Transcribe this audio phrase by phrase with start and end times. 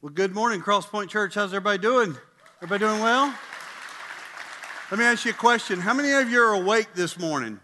[0.00, 1.34] Well, good morning, Crosspoint Church.
[1.34, 2.16] How's everybody doing?
[2.62, 3.34] Everybody doing well?
[4.92, 5.80] Let me ask you a question.
[5.80, 7.58] How many of you are awake this morning?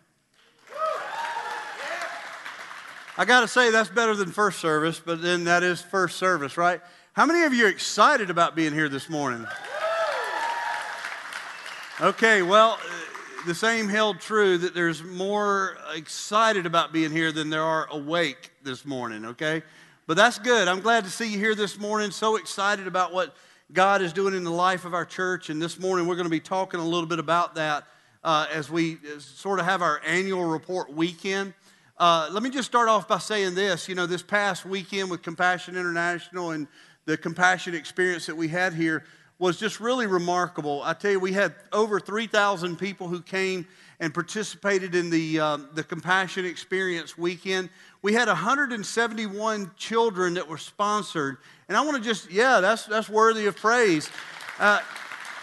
[3.17, 6.57] I got to say, that's better than first service, but then that is first service,
[6.57, 6.81] right?
[7.13, 9.47] How many of you are excited about being here this morning?
[12.01, 17.49] Okay, well, uh, the same held true that there's more excited about being here than
[17.49, 19.63] there are awake this morning, okay?
[20.07, 20.69] But that's good.
[20.69, 22.11] I'm glad to see you here this morning.
[22.11, 23.35] So excited about what
[23.73, 25.49] God is doing in the life of our church.
[25.49, 27.85] And this morning we're going to be talking a little bit about that
[28.23, 31.55] uh, as we sort of have our annual report weekend.
[31.97, 33.89] Uh, let me just start off by saying this.
[33.89, 36.67] You know, this past weekend with Compassion International and
[37.07, 39.05] the compassion experience that we had here,
[39.39, 40.83] was just really remarkable.
[40.83, 43.67] I tell you, we had over 3,000 people who came
[44.01, 47.71] and participated in the, um, the Compassion Experience weekend.
[48.03, 51.39] We had 171 children that were sponsored.
[51.69, 54.11] And I want to just, yeah, that's, that's worthy of praise.
[54.59, 54.81] Uh,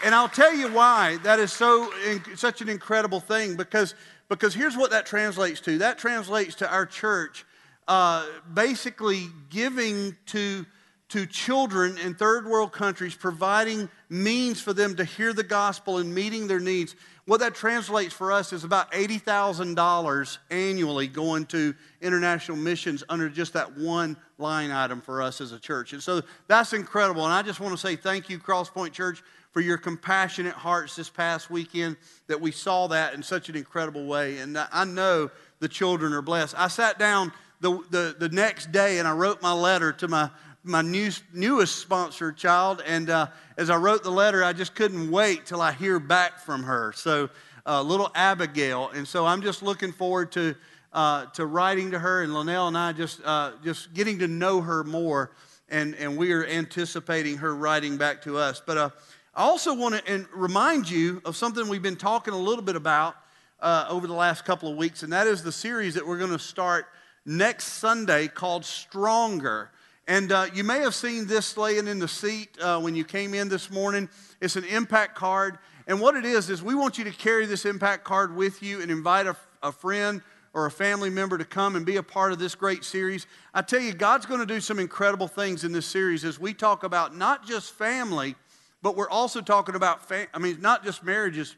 [0.03, 1.91] and I'll tell you why that is so
[2.35, 3.93] such an incredible thing because,
[4.29, 7.45] because here's what that translates to that translates to our church
[7.87, 10.65] uh, basically giving to
[11.09, 16.15] to children in third world countries, providing means for them to hear the gospel and
[16.15, 16.95] meeting their needs.
[17.25, 23.53] What that translates for us is about $80,000 annually going to international missions under just
[23.53, 25.93] that one line item for us as a church.
[25.93, 27.23] And so that's incredible.
[27.23, 31.09] And I just want to say thank you, Crosspoint Church, for your compassionate hearts this
[31.09, 31.97] past weekend
[32.27, 34.39] that we saw that in such an incredible way.
[34.39, 36.55] And I know the children are blessed.
[36.57, 40.29] I sat down the, the, the next day and I wrote my letter to my
[40.63, 42.83] my new, newest sponsor child.
[42.85, 46.39] And uh, as I wrote the letter, I just couldn't wait till I hear back
[46.39, 46.93] from her.
[46.95, 47.29] So,
[47.65, 48.89] uh, little Abigail.
[48.89, 50.55] And so I'm just looking forward to,
[50.93, 52.23] uh, to writing to her.
[52.23, 55.31] And Linnell and I just, uh, just getting to know her more.
[55.69, 58.61] And, and we are anticipating her writing back to us.
[58.65, 58.89] But uh,
[59.33, 63.15] I also want to remind you of something we've been talking a little bit about
[63.61, 66.31] uh, over the last couple of weeks, and that is the series that we're going
[66.31, 66.87] to start
[67.25, 69.71] next Sunday called Stronger.
[70.07, 73.33] And uh, you may have seen this laying in the seat uh, when you came
[73.33, 74.09] in this morning.
[74.41, 75.59] It's an impact card.
[75.87, 78.81] And what it is, is we want you to carry this impact card with you
[78.81, 80.21] and invite a, a friend
[80.53, 83.25] or a family member to come and be a part of this great series.
[83.53, 86.53] I tell you, God's going to do some incredible things in this series as we
[86.53, 88.35] talk about not just family,
[88.81, 91.55] but we're also talking about, fam- I mean, not just marriages,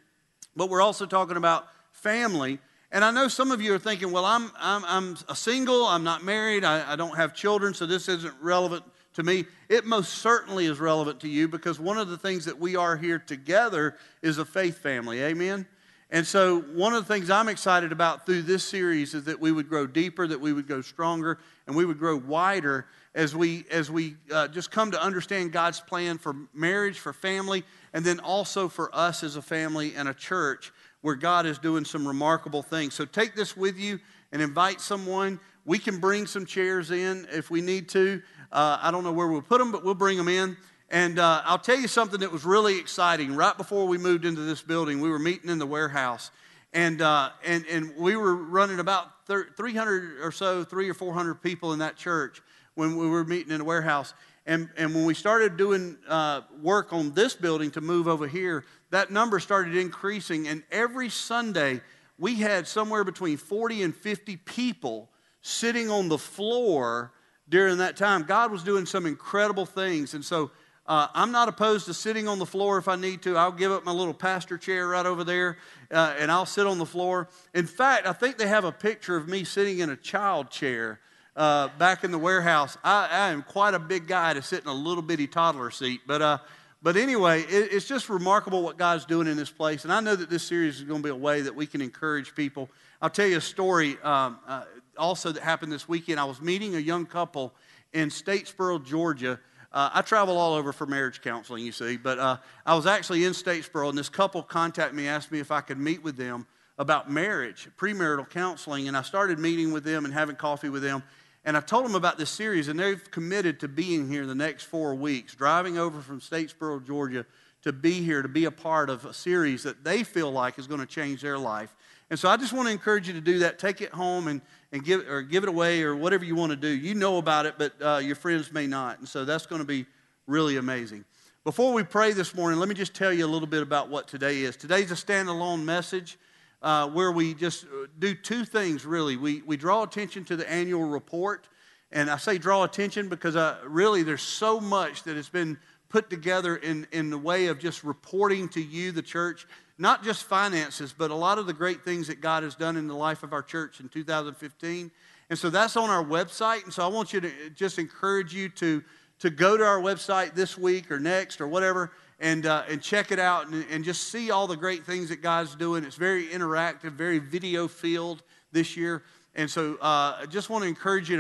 [0.56, 2.60] but we're also talking about family
[2.94, 6.04] and I know some of you are thinking, well, I'm, I'm, I'm a single, I'm
[6.04, 9.46] not married, I, I don't have children, so this isn't relevant to me.
[9.68, 12.96] It most certainly is relevant to you because one of the things that we are
[12.96, 15.24] here together is a faith family.
[15.24, 15.66] Amen?
[16.12, 19.52] And so, one of the things I'm excited about through this series is that we
[19.52, 23.66] would grow deeper, that we would go stronger, and we would grow wider as we,
[23.72, 28.20] as we uh, just come to understand God's plan for marriage, for family, and then
[28.20, 30.72] also for us as a family and a church
[31.04, 32.94] where God is doing some remarkable things.
[32.94, 34.00] So take this with you
[34.32, 35.38] and invite someone.
[35.66, 38.22] We can bring some chairs in if we need to.
[38.52, 40.56] Uh, I don't know where we'll put them, but we'll bring them in.
[40.90, 43.36] And uh, I'll tell you something that was really exciting.
[43.36, 46.32] Right before we moved into this building, we were meeting in the warehouse.
[46.72, 51.74] And, uh, and, and we were running about 300 or so, three or 400 people
[51.74, 52.42] in that church
[52.76, 54.14] when we were meeting in the warehouse.
[54.46, 58.66] And, and when we started doing uh, work on this building to move over here,
[58.94, 60.48] that number started increasing.
[60.48, 61.82] And every Sunday,
[62.20, 65.10] we had somewhere between 40 and 50 people
[65.42, 67.12] sitting on the floor
[67.50, 68.22] during that time.
[68.22, 70.14] God was doing some incredible things.
[70.14, 70.52] And so
[70.86, 73.36] uh, I'm not opposed to sitting on the floor if I need to.
[73.36, 75.58] I'll give up my little pastor chair right over there
[75.90, 77.30] uh, and I'll sit on the floor.
[77.56, 81.00] In fact, I think they have a picture of me sitting in a child chair
[81.36, 82.78] uh, back in the warehouse.
[82.84, 86.02] I, I, am quite a big guy to sit in a little bitty toddler seat,
[86.06, 86.38] but uh,
[86.84, 90.16] but anyway, it, it's just remarkable what God's doing in this place, and I know
[90.16, 92.70] that this series is going to be a way that we can encourage people.
[93.02, 94.66] I'll tell you a story um, uh,
[94.98, 96.20] also that happened this weekend.
[96.20, 97.54] I was meeting a young couple
[97.94, 99.40] in Statesboro, Georgia.
[99.72, 103.24] Uh, I travel all over for marriage counseling, you see, but uh, I was actually
[103.24, 106.46] in Statesboro, and this couple contacted me, asked me if I could meet with them
[106.78, 111.02] about marriage, premarital counseling, and I started meeting with them and having coffee with them.
[111.46, 114.64] And I told them about this series, and they've committed to being here the next
[114.64, 117.26] four weeks, driving over from Statesboro, Georgia,
[117.64, 120.68] to be here, to be a part of a series that they feel like is
[120.68, 121.76] going to change their life.
[122.10, 123.60] And so I just want to encourage you to do that.
[123.60, 124.42] Take it home and,
[124.72, 126.68] and give, or give it away or whatever you want to do.
[126.68, 129.00] You know about it, but uh, your friends may not.
[129.00, 129.86] And so that's going to be
[130.28, 131.06] really amazing.
[131.44, 134.08] Before we pray this morning, let me just tell you a little bit about what
[134.08, 134.56] today is.
[134.56, 136.18] Today's a standalone message
[136.64, 139.18] uh, where we just uh, do two things really.
[139.18, 141.50] We, we draw attention to the annual report,
[141.92, 145.58] And I say draw attention because uh, really there's so much that has been
[145.90, 149.46] put together in, in the way of just reporting to you, the church,
[149.78, 152.88] not just finances, but a lot of the great things that God has done in
[152.88, 154.90] the life of our church in 2015.
[155.30, 156.64] And so that's on our website.
[156.64, 158.84] And so I want you to just encourage you to,
[159.20, 161.92] to go to our website this week or next or whatever
[162.24, 165.22] and, uh, and check it out and, and just see all the great things that
[165.22, 165.84] God's doing.
[165.84, 168.24] It's very interactive, very video filled
[168.54, 169.04] this year.
[169.36, 171.18] And so uh, I just want to encourage you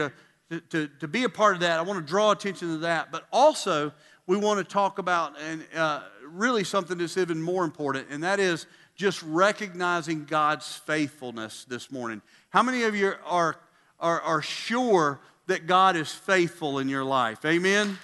[0.49, 1.77] to, to, to be a part of that.
[1.77, 3.11] I want to draw attention to that.
[3.11, 3.91] But also,
[4.27, 8.39] we want to talk about and uh, really something that's even more important, and that
[8.39, 8.65] is
[8.95, 12.21] just recognizing God's faithfulness this morning.
[12.49, 13.57] How many of you are,
[13.99, 17.43] are, are sure that God is faithful in your life?
[17.43, 17.97] Amen?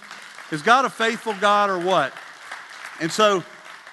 [0.50, 2.12] Is God a faithful God or what?
[3.00, 3.42] And so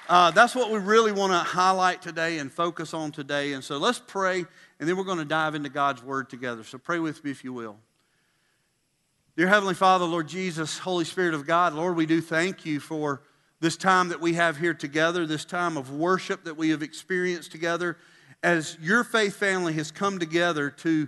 [0.10, 3.54] uh, that's what we really want to highlight today and focus on today.
[3.54, 4.40] And so let's pray,
[4.80, 6.66] and then we're going to dive into God's Word together.
[6.66, 7.78] So pray with me if you will.
[9.38, 13.22] Dear Heavenly Father, Lord Jesus, Holy Spirit of God, Lord, we do thank you for
[13.62, 17.54] this time that we have here together, this time of worship that we have experienced
[17.54, 17.98] together,
[18.44, 21.08] as your faith family has come together to,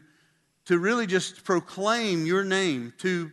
[0.65, 3.29] to really just proclaim your name, to,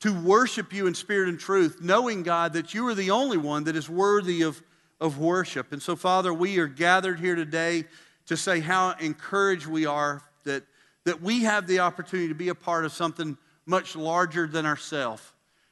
[0.00, 3.64] to worship you in spirit and truth, knowing, God, that you are the only one
[3.64, 4.62] that is worthy of,
[5.00, 5.72] of worship.
[5.72, 7.84] And so, Father, we are gathered here today
[8.26, 10.64] to say how encouraged we are that,
[11.04, 13.36] that we have the opportunity to be a part of something
[13.66, 15.22] much larger than ourselves.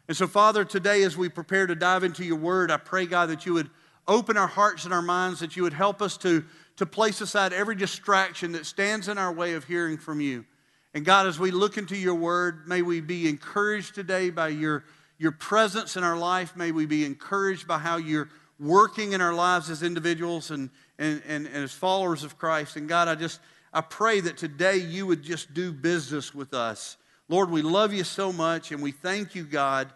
[0.09, 3.31] And so, Father, today as we prepare to dive into your word, I pray, God,
[3.31, 3.71] that you would
[4.07, 6.45] open our hearts and our minds, that you would help us to,
[6.77, 10.45] to place aside every distraction that stands in our way of hearing from you.
[10.95, 14.85] And God, as we look into your word, may we be encouraged today by your,
[15.19, 16.57] your presence in our life.
[16.57, 21.23] May we be encouraged by how you're working in our lives as individuals and, and,
[21.27, 22.77] and, and as followers of Christ.
[22.77, 23.41] And God, I just
[23.73, 26.97] I pray that today you would just do business with us.
[27.29, 29.93] Lord, we love you so much, and we thank you, God,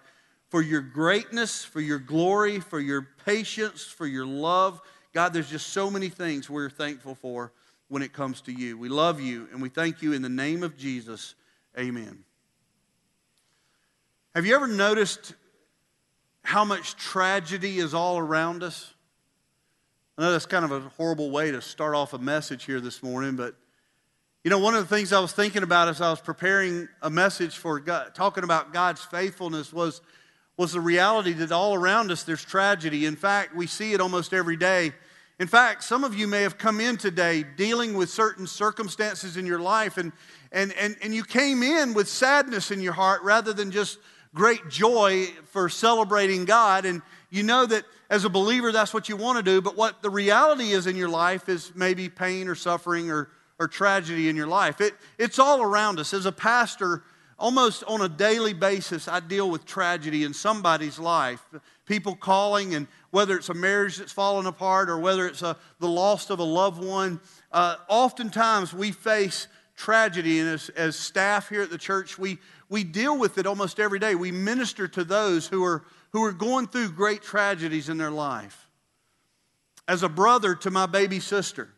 [0.50, 4.80] for your greatness, for your glory, for your patience, for your love.
[5.14, 7.52] God, there's just so many things we're thankful for
[7.92, 8.78] when it comes to you.
[8.78, 11.34] We love you, and we thank you in the name of Jesus.
[11.78, 12.24] Amen.
[14.34, 15.34] Have you ever noticed
[16.42, 18.94] how much tragedy is all around us?
[20.16, 23.02] I know that's kind of a horrible way to start off a message here this
[23.02, 23.56] morning, but
[24.42, 27.10] you know, one of the things I was thinking about as I was preparing a
[27.10, 30.00] message for God, talking about God's faithfulness was,
[30.56, 33.04] was the reality that all around us there's tragedy.
[33.04, 34.94] In fact, we see it almost every day.
[35.42, 39.44] In fact, some of you may have come in today dealing with certain circumstances in
[39.44, 40.12] your life, and,
[40.52, 43.98] and, and, and you came in with sadness in your heart rather than just
[44.36, 46.84] great joy for celebrating God.
[46.84, 50.00] And you know that as a believer, that's what you want to do, but what
[50.00, 53.28] the reality is in your life is maybe pain or suffering or
[53.58, 54.80] or tragedy in your life.
[54.80, 56.14] It, it's all around us.
[56.14, 57.02] As a pastor,
[57.36, 61.44] almost on a daily basis, I deal with tragedy in somebody's life.
[61.86, 65.87] People calling, and whether it's a marriage that's fallen apart or whether it's a, the
[65.87, 67.20] loss of a loved one,
[67.53, 70.41] uh, oftentimes we face tragedy.
[70.41, 72.38] And as, as staff here at the church, we,
[72.70, 74.14] we deal with it almost every day.
[74.14, 78.67] We minister to those who are, who are going through great tragedies in their life.
[79.87, 81.69] As a brother to my baby sister,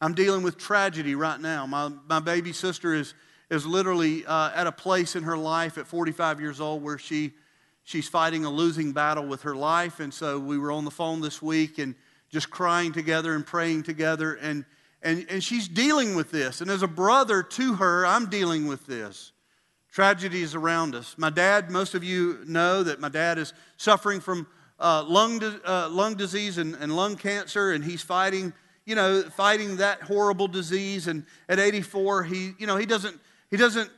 [0.00, 1.66] I'm dealing with tragedy right now.
[1.66, 3.12] My, my baby sister is,
[3.50, 7.34] is literally uh, at a place in her life at 45 years old where she,
[7.84, 10.00] she's fighting a losing battle with her life.
[10.00, 11.94] And so we were on the phone this week and
[12.30, 14.34] just crying together and praying together.
[14.34, 14.64] And,
[15.02, 16.60] and, and she's dealing with this.
[16.60, 19.32] And as a brother to her, I'm dealing with this.
[19.90, 21.16] Tragedy is around us.
[21.18, 24.46] My dad, most of you know that my dad is suffering from
[24.80, 28.54] uh, lung, uh, lung disease and, and lung cancer, and he's fighting
[28.84, 31.06] you know, fighting that horrible disease.
[31.06, 33.18] And at 84, he, you know, he doesn't,
[33.50, 33.90] he doesn't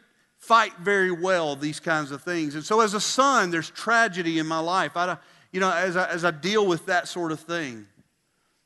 [0.47, 2.55] fight very well these kinds of things.
[2.55, 4.97] And so as a son, there's tragedy in my life.
[4.97, 5.17] I,
[5.53, 7.87] you know, as I, as I deal with that sort of thing.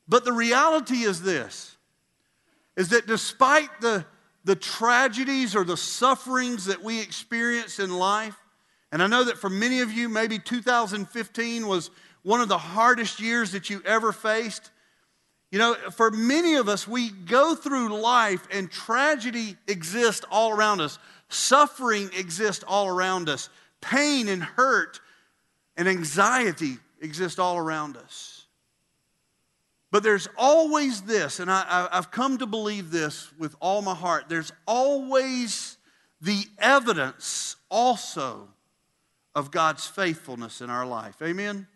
[0.08, 1.76] But the reality is this,
[2.76, 4.04] is that despite the,
[4.44, 8.36] the tragedies or the sufferings that we experience in life,
[8.90, 11.90] and I know that for many of you, maybe 2015 was
[12.22, 14.70] one of the hardest years that you ever faced.
[15.50, 20.80] You know, for many of us, we go through life and tragedy exists all around
[20.80, 23.48] us, suffering exists all around us,
[23.80, 25.00] pain and hurt
[25.76, 28.46] and anxiety exist all around us.
[29.90, 34.28] But there's always this, and I, have come to believe this with all my heart
[34.28, 35.78] there's always
[36.20, 38.48] the evidence also
[39.34, 41.16] of God's faithfulness in our life.
[41.22, 41.66] Amen?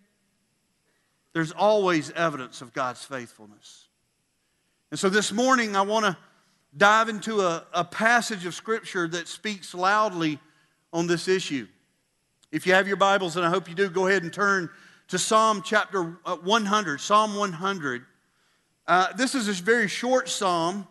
[1.33, 3.89] there's always evidence of God's faithfulness.
[4.91, 6.17] And so this morning, I want to
[6.77, 10.39] dive into a, a passage of Scripture that speaks loudly
[10.93, 11.67] on this issue.
[12.51, 14.71] If you have your Bibles, and I hope you do, go ahead and turn
[15.09, 17.01] to Psalm chapter uh, 100.
[17.01, 18.05] Psalm 100.
[18.87, 20.87] Uh, this is a very short psalm.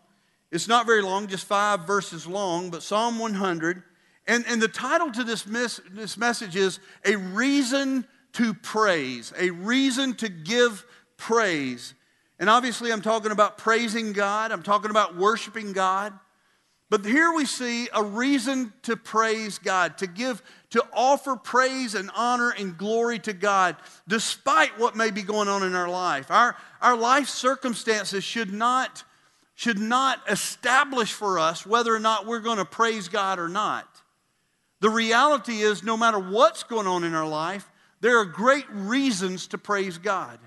[0.52, 3.84] It's not very long, just five verses long, but Psalm 100.
[4.28, 9.50] And, and the title to this, mes- this message is A Reason to Praise, a
[9.50, 10.86] reason to give
[11.18, 11.94] praise.
[12.42, 16.12] And obviously, I'm talking about praising God, I'm talking about worshiping God.
[16.90, 22.10] But here we see a reason to praise God, to give, to offer praise and
[22.16, 26.32] honor and glory to God, despite what may be going on in our life.
[26.32, 29.04] Our, our life circumstances should not,
[29.54, 33.88] should not establish for us whether or not we're going to praise God or not.
[34.80, 37.70] The reality is, no matter what's going on in our life,
[38.02, 40.40] there are great reasons to praise God.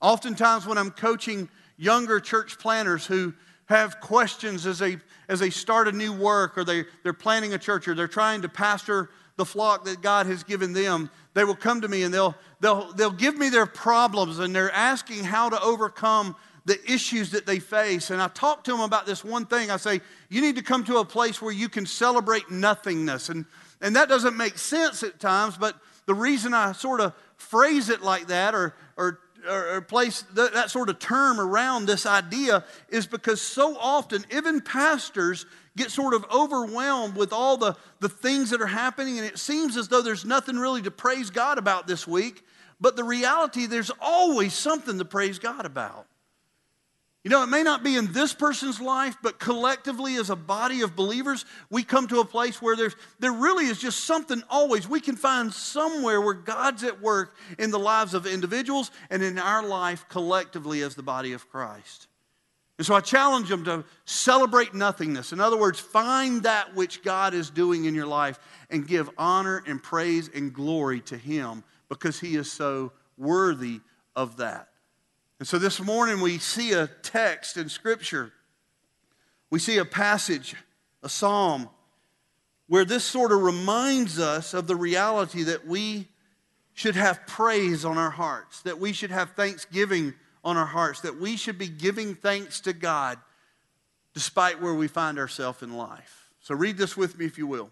[0.00, 3.34] Oftentimes, when I'm coaching younger church planners who
[3.66, 4.96] have questions as they,
[5.28, 8.42] as they start a new work or they, they're planning a church or they're trying
[8.42, 12.12] to pastor the flock that God has given them, they will come to me and
[12.12, 17.30] they'll, they'll, they'll give me their problems and they're asking how to overcome the issues
[17.30, 18.10] that they face.
[18.10, 19.70] And I talk to them about this one thing.
[19.70, 23.28] I say, you need to come to a place where you can celebrate nothingness.
[23.28, 23.46] And,
[23.80, 25.76] and that doesn't make sense at times, but
[26.06, 30.70] the reason I sort of phrase it like that or, or, or place that, that
[30.70, 36.24] sort of term around this idea is because so often, even pastors get sort of
[36.32, 40.24] overwhelmed with all the, the things that are happening, and it seems as though there's
[40.24, 42.44] nothing really to praise God about this week.
[42.80, 46.06] But the reality, there's always something to praise God about.
[47.28, 50.80] You know, it may not be in this person's life, but collectively as a body
[50.80, 54.88] of believers, we come to a place where there's, there really is just something always.
[54.88, 59.38] We can find somewhere where God's at work in the lives of individuals and in
[59.38, 62.06] our life collectively as the body of Christ.
[62.78, 65.34] And so I challenge them to celebrate nothingness.
[65.34, 68.38] In other words, find that which God is doing in your life
[68.70, 73.82] and give honor and praise and glory to Him because He is so worthy
[74.16, 74.68] of that.
[75.38, 78.32] And so this morning we see a text in Scripture.
[79.50, 80.56] We see a passage,
[81.02, 81.68] a psalm,
[82.66, 86.08] where this sort of reminds us of the reality that we
[86.74, 90.14] should have praise on our hearts, that we should have thanksgiving
[90.44, 93.18] on our hearts, that we should be giving thanks to God
[94.14, 96.30] despite where we find ourselves in life.
[96.40, 97.70] So read this with me if you will.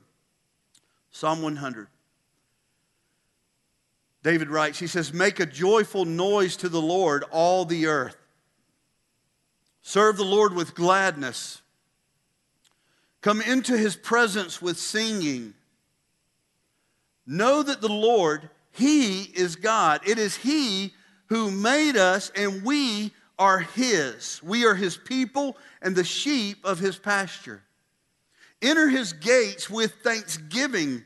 [1.10, 1.88] Psalm 100.
[4.26, 8.16] David writes, he says, Make a joyful noise to the Lord, all the earth.
[9.82, 11.62] Serve the Lord with gladness.
[13.20, 15.54] Come into his presence with singing.
[17.24, 20.00] Know that the Lord, he is God.
[20.04, 20.92] It is he
[21.26, 24.42] who made us, and we are his.
[24.42, 27.62] We are his people and the sheep of his pasture.
[28.60, 31.04] Enter his gates with thanksgiving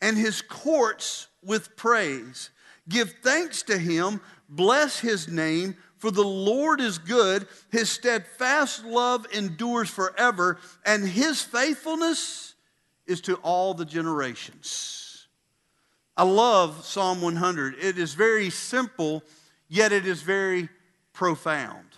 [0.00, 2.50] and his courts with praise.
[2.88, 7.48] Give thanks to him, bless his name, for the Lord is good.
[7.70, 12.54] His steadfast love endures forever, and his faithfulness
[13.06, 15.26] is to all the generations.
[16.16, 17.74] I love Psalm 100.
[17.80, 19.22] It is very simple,
[19.68, 20.68] yet it is very
[21.12, 21.88] profound.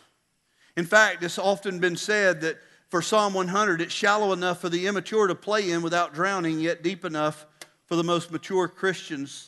[0.76, 4.86] In fact, it's often been said that for Psalm 100, it's shallow enough for the
[4.86, 7.46] immature to play in without drowning, yet deep enough
[7.84, 9.47] for the most mature Christians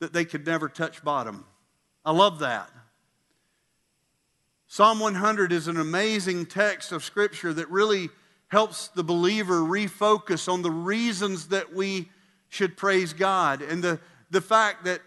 [0.00, 1.44] that they could never touch bottom.
[2.04, 2.70] I love that.
[4.68, 8.10] Psalm 100 is an amazing text of Scripture that really
[8.48, 12.08] helps the believer refocus on the reasons that we
[12.48, 14.00] should praise God and the,
[14.30, 15.00] the fact that,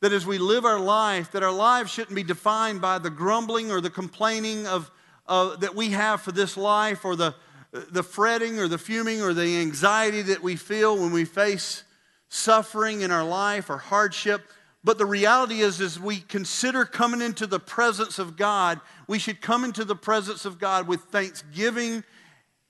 [0.00, 3.70] that as we live our life, that our lives shouldn't be defined by the grumbling
[3.70, 4.90] or the complaining of,
[5.26, 7.34] uh, that we have for this life or the,
[7.72, 11.84] the fretting or the fuming or the anxiety that we feel when we face
[12.30, 14.48] suffering in our life or hardship.
[14.82, 19.42] But the reality is, as we consider coming into the presence of God, we should
[19.42, 22.02] come into the presence of God with thanksgiving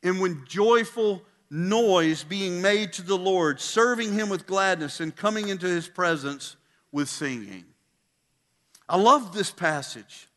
[0.02, 5.48] and with joyful noise being made to the Lord, serving Him with gladness and coming
[5.48, 6.56] into His presence
[6.90, 7.64] with singing.
[8.88, 10.28] I love this passage.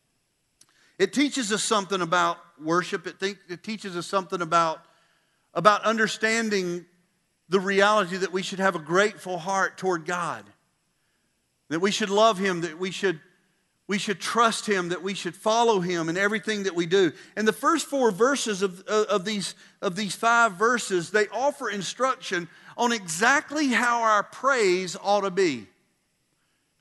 [0.98, 4.80] It teaches us something about worship, it, it teaches us something about,
[5.54, 6.86] about understanding
[7.48, 10.44] the reality that we should have a grateful heart toward God,
[11.68, 13.20] that we should love Him, that we should,
[13.86, 17.12] we should trust Him, that we should follow Him in everything that we do.
[17.36, 22.48] And the first four verses of, of, these, of these five verses, they offer instruction
[22.76, 25.66] on exactly how our praise ought to be.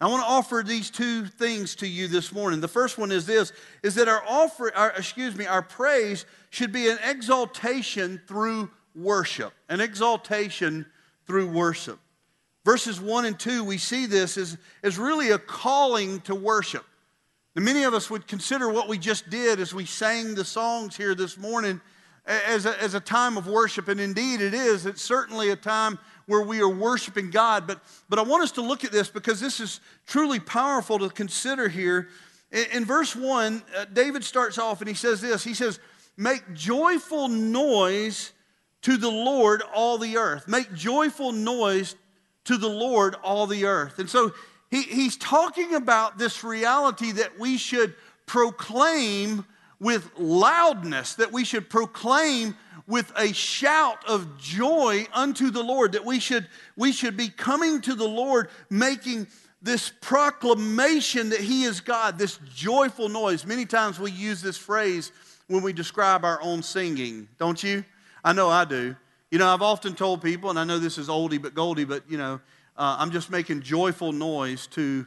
[0.04, 2.60] I want to offer these two things to you this morning.
[2.60, 3.54] The first one is this
[3.84, 9.54] is that our offer our, excuse me, our praise should be an exaltation through worship,
[9.70, 10.86] an exaltation
[11.26, 12.00] through worship.
[12.66, 16.86] Verses 1 and 2, we see this as, as really a calling to worship.
[17.56, 20.96] Now, many of us would consider what we just did as we sang the songs
[20.96, 21.82] here this morning
[22.26, 24.86] as a, as a time of worship, and indeed it is.
[24.86, 27.68] It's certainly a time where we are worshiping God.
[27.68, 31.10] But, but I want us to look at this because this is truly powerful to
[31.10, 32.08] consider here.
[32.52, 35.80] In, in verse 1, uh, David starts off and he says this He says,
[36.16, 38.32] Make joyful noise
[38.84, 40.48] to the Lord, all the earth.
[40.48, 41.96] Make joyful noise
[42.46, 44.00] to the Lord, all the earth.
[44.00, 44.34] And so
[44.70, 49.46] he, he's talking about this reality that we should proclaim
[49.80, 52.56] with loudness, that we should proclaim
[52.88, 57.82] with a shout of joy unto the Lord, that we should, we should be coming
[57.82, 59.28] to the Lord making
[59.62, 63.46] this proclamation that He is God, this joyful noise.
[63.46, 65.14] Many times we use this phrase
[65.48, 67.86] when we describe our own singing, don't you?
[68.24, 68.96] I know I do.
[69.32, 72.04] You know, I've often told people, and I know this is oldie but goldie, but
[72.10, 72.40] you know,
[72.78, 75.06] uh, I'm just making joyful noise to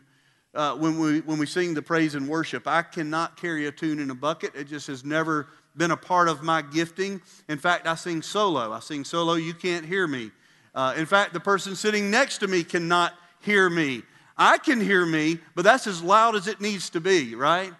[0.54, 2.66] uh, when, we, when we sing the praise and worship.
[2.66, 4.54] I cannot carry a tune in a bucket.
[4.54, 7.20] It just has never been a part of my gifting.
[7.48, 8.72] In fact, I sing solo.
[8.72, 10.30] I sing solo, you can't hear me.
[10.74, 14.02] Uh, in fact, the person sitting next to me cannot hear me.
[14.36, 17.72] I can hear me, but that's as loud as it needs to be, right?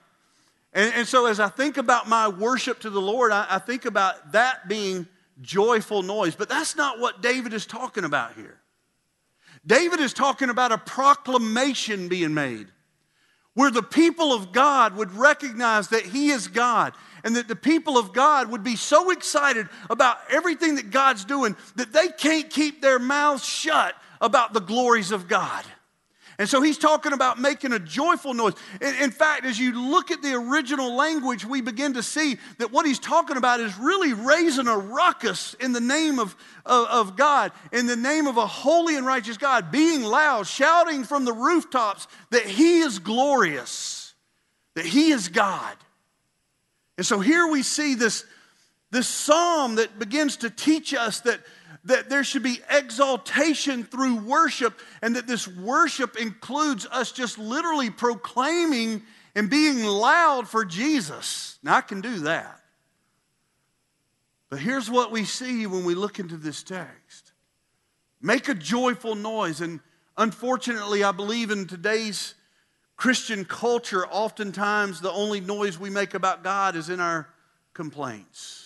[0.73, 3.85] And, and so as I think about my worship to the Lord, I, I think
[3.85, 5.07] about that being
[5.41, 6.35] joyful noise.
[6.35, 8.61] But that's not what David is talking about here.
[9.67, 12.69] David is talking about a proclamation being made
[13.55, 16.93] where the people of God would recognize that He is God
[17.25, 21.57] and that the people of God would be so excited about everything that God's doing
[21.75, 25.65] that they can't keep their mouths shut about the glories of God.
[26.39, 28.53] And so he's talking about making a joyful noise.
[28.83, 32.71] In, in, fact, as you look at the original language, we begin to see that
[32.71, 37.17] what he's talking about is really raising a ruckus in the name of, of, of
[37.17, 41.33] God, in the name of a holy and righteous God, being loud, shouting from the
[41.33, 44.13] rooftops that he is glorious,
[44.75, 45.77] that he is God.
[46.99, 48.27] And so here we see this,
[48.91, 51.41] this psalm that begins to teach us that
[51.87, 57.91] that there should be exaltation through worship, and that this worship includes us just literally
[57.91, 59.03] proclaiming
[59.35, 61.59] and being loud for Jesus.
[61.63, 62.61] Now, I can do that.
[64.49, 67.33] But here's what we see when we look into this text
[68.21, 69.61] make a joyful noise.
[69.61, 69.81] And
[70.17, 72.35] unfortunately, I believe in today's
[72.97, 77.29] Christian culture, oftentimes the only noise we make about God is in our
[77.75, 78.66] complaints.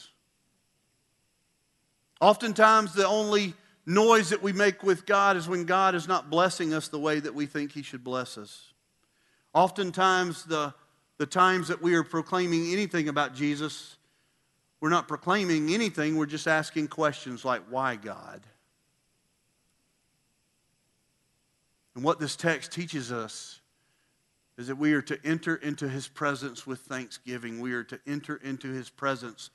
[2.21, 3.55] Oftentimes, the only
[3.87, 7.19] noise that we make with God is when God is not blessing us the way
[7.19, 8.73] that we think He should bless us.
[9.55, 10.75] Oftentimes, the,
[11.17, 13.97] the times that we are proclaiming anything about Jesus,
[14.81, 18.43] we're not proclaiming anything, we're just asking questions like, Why God?
[21.95, 23.61] And what this text teaches us
[24.57, 28.37] is that we are to enter into His presence with thanksgiving, we are to enter
[28.37, 29.49] into His presence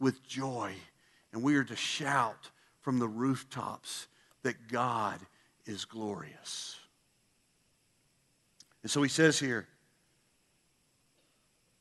[0.00, 0.74] with joy
[1.32, 4.06] and we are to shout from the rooftops
[4.42, 5.20] that God
[5.66, 6.76] is glorious.
[8.82, 9.66] And so he says here,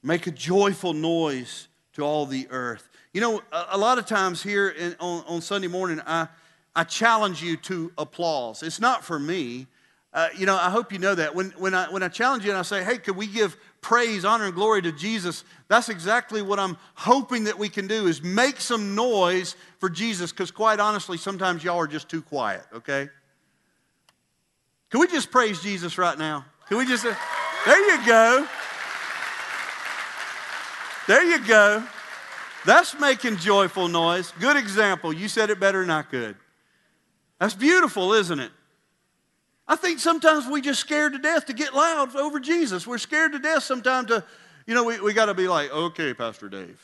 [0.03, 2.89] make a joyful noise to all the earth.
[3.13, 6.27] You know, a, a lot of times here in, on, on Sunday morning, I,
[6.75, 8.61] I challenge you to applause.
[8.63, 9.67] It's not for me.
[10.13, 11.35] Uh, you know, I hope you know that.
[11.35, 14.25] When, when, I, when I challenge you and I say, hey, could we give praise,
[14.25, 18.21] honor, and glory to Jesus, that's exactly what I'm hoping that we can do is
[18.21, 23.09] make some noise for Jesus, because quite honestly, sometimes y'all are just too quiet, okay?
[24.89, 26.45] Can we just praise Jesus right now?
[26.67, 27.13] Can we just, uh,
[27.65, 28.47] there you go.
[31.07, 31.83] There you go.
[32.65, 34.33] That's making joyful noise.
[34.39, 35.13] Good example.
[35.13, 36.35] You said it better than I could.
[37.39, 38.51] That's beautiful, isn't it?
[39.67, 42.87] I think sometimes we just scared to death to get loud over Jesus.
[42.87, 44.23] We're scared to death sometimes to,
[44.65, 46.81] you know, we, we got to be like, okay, Pastor Dave.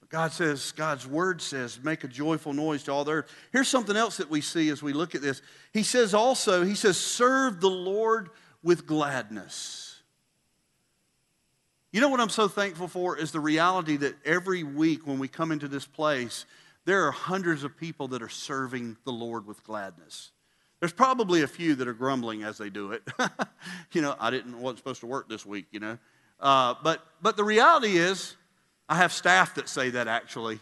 [0.00, 3.32] But God says, God's word says, make a joyful noise to all the earth.
[3.52, 5.40] Here's something else that we see as we look at this.
[5.72, 8.30] He says also, He says, serve the Lord
[8.64, 10.00] with gladness.
[11.92, 15.28] You know what I'm so thankful for is the reality that every week when we
[15.28, 16.44] come into this place,
[16.84, 20.32] there are hundreds of people that are serving the Lord with gladness.
[20.80, 23.02] There's probably a few that are grumbling as they do it.
[23.92, 25.66] you know, I didn't wasn't supposed to work this week.
[25.70, 25.98] You know,
[26.40, 28.36] uh, but but the reality is,
[28.88, 30.60] I have staff that say that actually.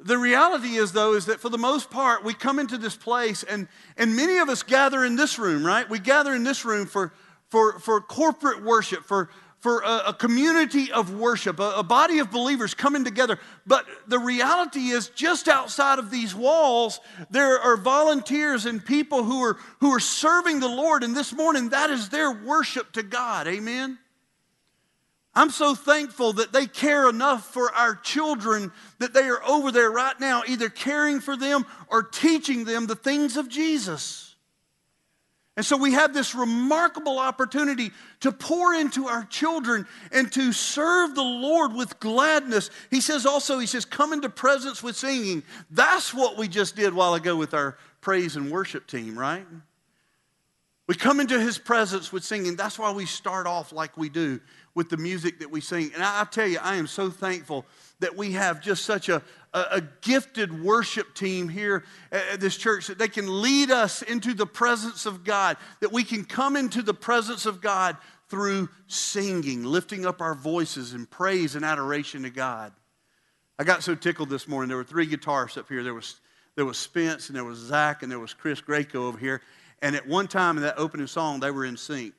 [0.00, 3.42] The reality is, though, is that for the most part, we come into this place,
[3.42, 5.88] and, and many of us gather in this room, right?
[5.90, 7.12] We gather in this room for,
[7.48, 9.28] for, for corporate worship, for,
[9.60, 13.38] for a, a community of worship, a, a body of believers coming together.
[13.66, 19.42] But the reality is, just outside of these walls, there are volunteers and people who
[19.42, 21.02] are, who are serving the Lord.
[21.02, 23.48] And this morning, that is their worship to God.
[23.48, 23.98] Amen.
[25.34, 29.90] I'm so thankful that they care enough for our children that they are over there
[29.90, 34.27] right now, either caring for them or teaching them the things of Jesus.
[35.58, 37.90] And so we have this remarkable opportunity
[38.20, 42.70] to pour into our children and to serve the Lord with gladness.
[42.92, 45.42] He says also, he says, come into presence with singing.
[45.68, 49.44] That's what we just did while ago with our praise and worship team, right?
[50.86, 52.54] We come into his presence with singing.
[52.54, 54.38] That's why we start off like we do
[54.78, 55.90] with the music that we sing.
[55.92, 57.66] And I, I tell you, I am so thankful
[57.98, 59.20] that we have just such a,
[59.52, 64.34] a, a, gifted worship team here at this church that they can lead us into
[64.34, 67.96] the presence of God, that we can come into the presence of God
[68.28, 72.72] through singing, lifting up our voices in praise and adoration to God.
[73.58, 74.68] I got so tickled this morning.
[74.68, 75.82] There were three guitarists up here.
[75.82, 76.20] There was,
[76.54, 79.42] there was Spence, and there was Zach, and there was Chris Greco over here.
[79.82, 82.14] And at one time in that opening song, they were in sync.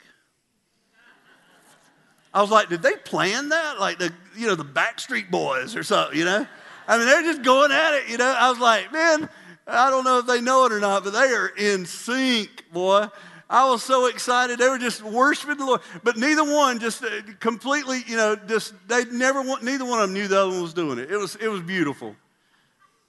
[2.33, 3.79] I was like, did they plan that?
[3.79, 6.45] Like the, you know, the Backstreet Boys or something, you know?
[6.87, 8.35] I mean, they're just going at it, you know?
[8.37, 9.29] I was like, man,
[9.67, 13.07] I don't know if they know it or not, but they are in sync, boy.
[13.49, 14.59] I was so excited.
[14.59, 15.81] They were just worshiping the Lord.
[16.03, 20.07] But neither one just uh, completely, you know, just, they never, want, neither one of
[20.07, 21.09] them knew the other one was doing it.
[21.09, 22.15] It was, it was beautiful.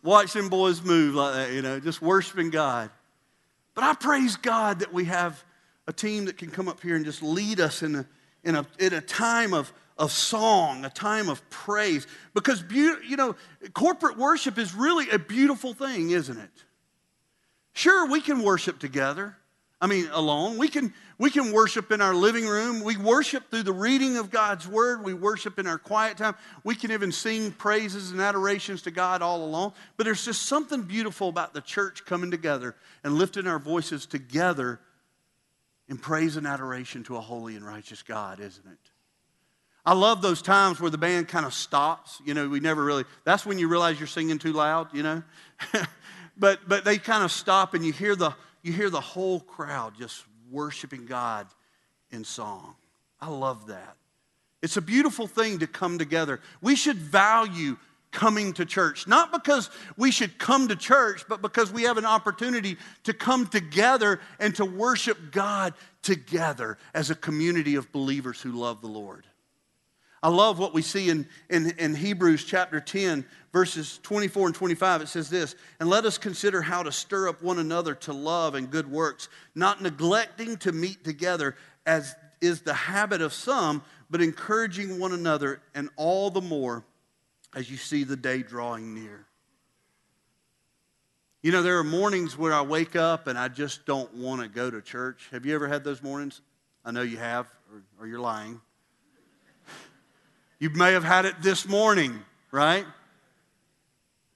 [0.03, 2.89] Watch them boys move like that, you know, just worshiping God.
[3.75, 5.45] But I praise God that we have
[5.87, 8.07] a team that can come up here and just lead us in a,
[8.45, 12.07] in a, in a time of, of song, a time of praise.
[12.35, 13.37] Because, be- you know,
[13.75, 16.51] corporate worship is really a beautiful thing, isn't it?
[17.73, 19.37] Sure, we can worship together.
[19.81, 20.59] I mean, alone.
[20.59, 22.83] We can, we can worship in our living room.
[22.83, 25.03] We worship through the reading of God's word.
[25.03, 26.35] We worship in our quiet time.
[26.65, 29.73] We can even sing praises and adorations to God all alone.
[29.97, 34.81] But there's just something beautiful about the church coming together and lifting our voices together
[35.91, 38.79] in praise and adoration to a holy and righteous God, isn't it?
[39.85, 42.23] I love those times where the band kind of stops.
[42.25, 45.23] You know, we never really, that's when you realize you're singing too loud, you know?
[46.39, 49.95] but, but they kind of stop and you hear, the, you hear the whole crowd
[49.99, 51.49] just worshiping God
[52.13, 52.77] in song.
[53.21, 53.97] I love that.
[54.63, 56.41] It's a beautiful thing to come together.
[56.61, 57.79] We should value
[58.13, 59.07] coming to church.
[59.07, 63.47] Not because we should come to church, but because we have an opportunity to come
[63.47, 69.27] together and to worship God together as a community of believers who love the Lord.
[70.23, 75.03] I love what we see in, in, in, Hebrews chapter 10, verses 24 and 25.
[75.03, 78.55] It says this And let us consider how to stir up one another to love
[78.55, 84.21] and good works, not neglecting to meet together, as is the habit of some, but
[84.21, 86.85] encouraging one another, and all the more
[87.55, 89.27] as you see the day drawing near.
[91.43, 94.49] You know, there are mornings where I wake up and I just don't want to
[94.49, 95.29] go to church.
[95.33, 96.43] Have you ever had those mornings?
[96.85, 98.61] I know you have, or, or you're lying.
[100.59, 102.85] You may have had it this morning, right?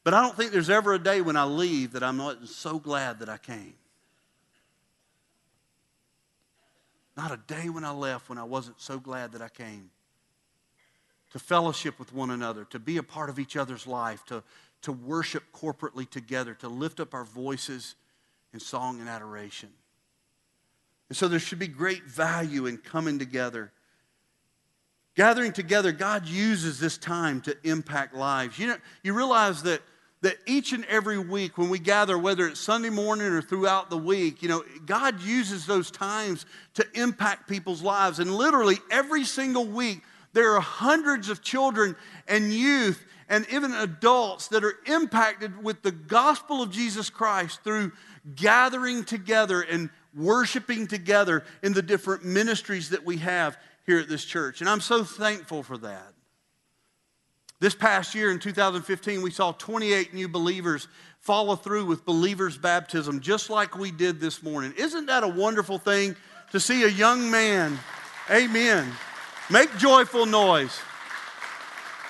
[0.03, 2.79] But I don't think there's ever a day when I leave that I'm not so
[2.79, 3.75] glad that I came.
[7.17, 9.91] Not a day when I left when I wasn't so glad that I came
[11.35, 14.41] to fellowship with one another, to be a part of each other's life, to,
[14.83, 17.97] to worship corporately together, to lift up our voices
[18.53, 19.69] in song and adoration.
[21.09, 23.73] And so there should be great value in coming together.
[25.17, 28.57] Gathering together, God uses this time to impact lives.
[28.57, 29.83] You know, you realize that,
[30.21, 33.99] that each and every week when we gather, whether it's Sunday morning or throughout the
[33.99, 38.21] week, you know, God uses those times to impact people's lives.
[38.21, 40.03] And literally every single week,
[40.35, 41.97] there are hundreds of children
[42.29, 47.93] and youth and even adults that are impacted with the gospel of Jesus Christ through
[48.35, 54.25] gathering together and worshiping together in the different ministries that we have here at this
[54.25, 54.61] church.
[54.61, 56.13] And I'm so thankful for that.
[57.61, 60.89] This past year in 2015, we saw 28 new believers
[61.21, 64.75] follow through with believers' baptism, just like we did this morning.
[64.77, 66.17] Isn't that a wonderful thing
[66.51, 67.79] to see a young man?
[68.31, 68.93] Amen
[69.51, 70.81] Make joyful noise.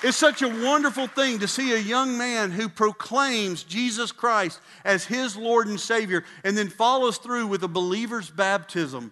[0.03, 5.03] It's such a wonderful thing to see a young man who proclaims Jesus Christ as
[5.03, 9.11] his Lord and Savior and then follows through with a believer's baptism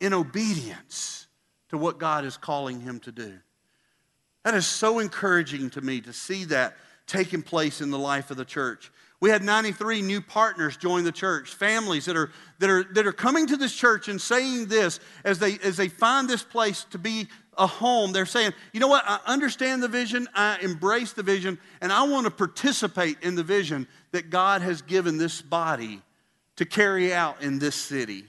[0.00, 1.26] in obedience
[1.70, 3.38] to what God is calling him to do.
[4.44, 6.76] That is so encouraging to me to see that
[7.08, 8.92] taking place in the life of the church.
[9.18, 13.12] We had 93 new partners join the church, families that are, that are, that are
[13.12, 16.98] coming to this church and saying this as they, as they find this place to
[16.98, 21.22] be a home, they're saying, you know what, I understand the vision, I embrace the
[21.22, 26.02] vision, and I want to participate in the vision that God has given this body
[26.56, 28.24] to carry out in this city.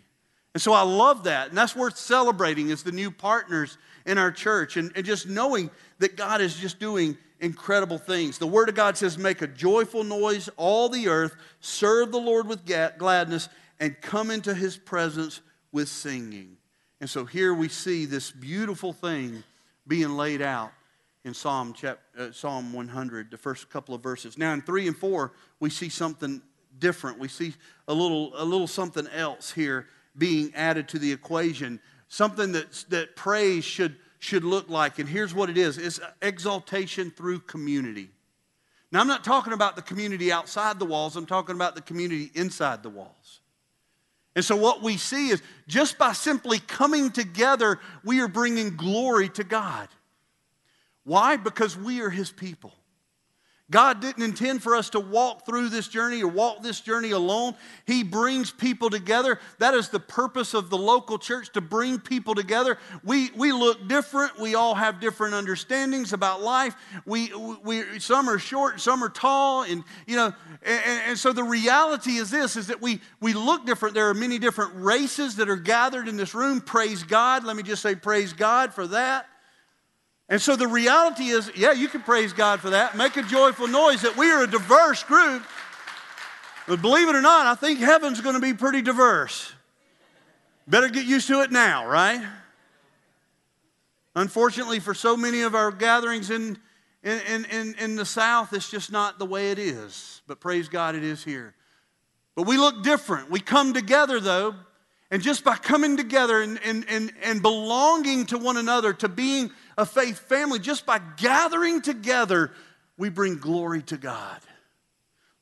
[0.54, 1.50] And so I love that.
[1.50, 5.70] And that's worth celebrating as the new partners in our church and, and just knowing
[6.00, 8.38] that God is just doing incredible things.
[8.38, 12.48] The Word of God says, Make a joyful noise, all the earth, serve the Lord
[12.48, 16.58] with gladness, and come into his presence with singing.
[17.00, 19.44] And so here we see this beautiful thing
[19.88, 20.72] being laid out
[21.24, 24.38] in Psalm, chapter, uh, Psalm 100, the first couple of verses.
[24.38, 26.42] Now in 3 and 4, we see something
[26.80, 27.20] different.
[27.20, 27.54] We see
[27.88, 33.16] a little, a little something else here being added to the equation, something that, that
[33.16, 35.00] praise should, should look like.
[35.00, 38.10] And here's what it is it's exaltation through community.
[38.92, 42.32] Now, I'm not talking about the community outside the walls, I'm talking about the community
[42.34, 43.42] inside the walls.
[44.38, 49.30] And so, what we see is just by simply coming together, we are bringing glory
[49.30, 49.88] to God.
[51.06, 51.38] Why?
[51.38, 52.71] Because we are His people.
[53.70, 57.54] God didn't intend for us to walk through this journey or walk this journey alone.
[57.86, 59.42] He brings people together.
[59.60, 62.78] That is the purpose of the local church to bring people together.
[63.04, 64.40] We, we look different.
[64.40, 66.76] We all have different understandings about life.
[67.06, 69.64] We, we, some are short, some are tall.
[69.64, 73.66] And, you know, and, and so the reality is this, is that we, we look
[73.66, 73.96] different.
[73.96, 76.62] There are many different races that are gathered in this room.
[76.62, 77.44] Praise God.
[77.44, 79.28] Let me just say praise God for that.
[80.30, 82.98] And so the reality is, yeah, you can praise God for that.
[82.98, 85.44] Make a joyful noise that we are a diverse group.
[86.68, 89.54] But believe it or not, I think heaven's going to be pretty diverse.
[90.68, 92.22] Better get used to it now, right?
[94.16, 96.58] Unfortunately, for so many of our gatherings in,
[97.04, 100.22] in, in, in the South, it's just not the way it is.
[100.28, 101.54] But praise God, it is here.
[102.36, 103.32] But we look different.
[103.32, 104.56] We come together, though,
[105.10, 109.52] and just by coming together and, and, and, and belonging to one another, to being
[109.78, 112.52] a faith family, just by gathering together,
[112.98, 114.40] we bring glory to God.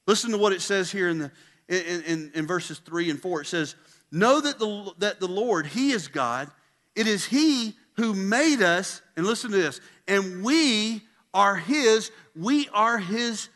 [0.08, 1.32] Listen to what it says here in, the,
[1.68, 3.42] in, in, in verses 3 and 4.
[3.42, 3.76] It says,
[4.12, 6.50] Know that the, that the Lord, He is God.
[6.96, 11.02] It is He who made us, and listen to this, and we
[11.34, 13.50] are His, we are His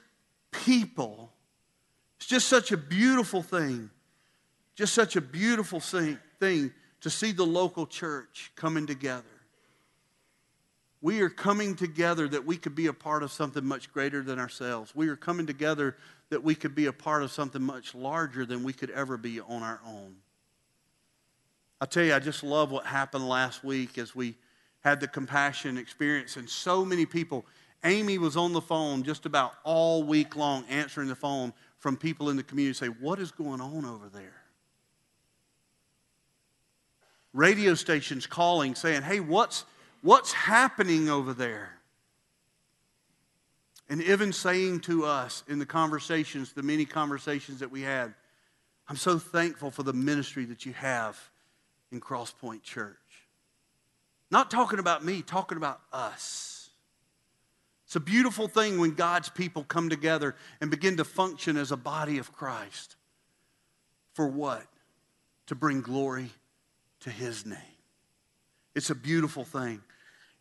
[0.52, 1.32] people.
[2.18, 3.90] It's just such a beautiful thing.
[4.76, 9.24] Just such a beautiful thing to see the local church coming together.
[11.02, 14.38] We are coming together that we could be a part of something much greater than
[14.38, 14.94] ourselves.
[14.94, 15.96] We are coming together
[16.30, 19.40] that we could be a part of something much larger than we could ever be
[19.40, 20.16] on our own.
[21.82, 24.36] I tell you, I just love what happened last week as we
[24.82, 27.46] had the compassion experience, and so many people.
[27.84, 32.30] Amy was on the phone just about all week long answering the phone from people
[32.30, 34.36] in the community say, What is going on over there?
[37.34, 39.66] Radio stations calling saying, Hey, what's
[40.02, 41.80] What's happening over there?
[43.90, 48.14] And even saying to us in the conversations, the many conversations that we had,
[48.88, 51.20] I'm so thankful for the ministry that you have
[51.92, 52.96] in Crosspoint Church.
[54.32, 56.70] Not talking about me, talking about us.
[57.86, 61.78] It's a beautiful thing when God's people come together and begin to function as a
[61.78, 62.96] body of Christ.
[64.14, 64.68] For what?
[65.48, 66.30] To bring glory
[67.00, 67.58] to His name.
[68.76, 69.82] It's a beautiful thing.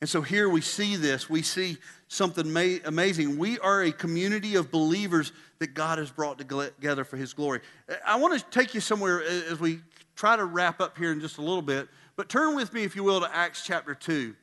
[0.01, 1.29] And so here we see this.
[1.29, 3.37] We see something ma- amazing.
[3.37, 7.61] We are a community of believers that God has brought together for His glory.
[8.07, 9.81] I want to take you somewhere as we
[10.15, 12.95] try to wrap up here in just a little bit, but turn with me, if
[12.97, 14.35] you will, to Acts chapter 2.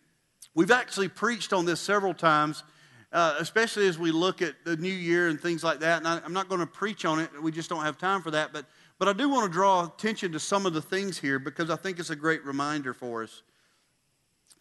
[0.54, 2.64] We've actually preached on this several times,
[3.12, 5.98] uh, especially as we look at the new year and things like that.
[5.98, 8.32] And I, I'm not going to preach on it, we just don't have time for
[8.32, 8.54] that.
[8.54, 8.66] But,
[9.00, 11.76] but I do want to draw attention to some of the things here because I
[11.76, 13.42] think it's a great reminder for us.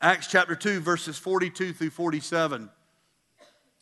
[0.04, 2.68] Acts chapter 2, verses 42 through 47.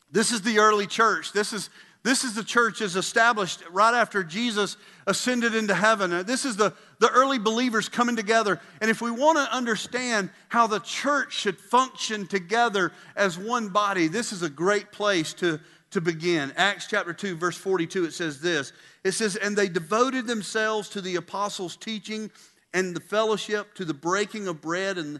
[0.09, 1.33] This is the early church.
[1.33, 1.69] This is,
[2.03, 6.25] this is the church is established right after Jesus ascended into heaven.
[6.25, 8.61] This is the, the early believers coming together.
[8.79, 14.07] And if we want to understand how the church should function together as one body,
[14.07, 15.59] this is a great place to,
[15.91, 16.53] to begin.
[16.55, 18.71] Acts chapter 2, verse 42, it says this
[19.03, 22.31] It says, And they devoted themselves to the apostles' teaching
[22.73, 25.19] and the fellowship, to the breaking of bread and